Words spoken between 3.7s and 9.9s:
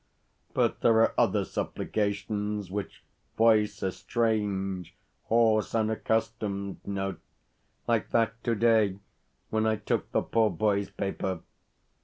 a strange, hoarse, unaccustomed note, like that today when I